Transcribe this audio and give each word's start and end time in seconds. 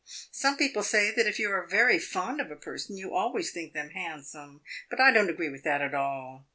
Some 0.31 0.57
people 0.57 0.81
say 0.81 1.11
that 1.11 1.27
if 1.27 1.37
you 1.37 1.51
are 1.51 1.67
very 1.67 1.99
fond 1.99 2.41
of 2.41 2.49
a 2.49 2.55
person 2.55 2.97
you 2.97 3.13
always 3.13 3.51
think 3.51 3.73
them 3.73 3.91
handsome; 3.91 4.61
but 4.89 4.99
I 4.99 5.11
don't 5.11 5.29
agree 5.29 5.49
with 5.49 5.61
that 5.65 5.83
at 5.83 5.93
all. 5.93 6.47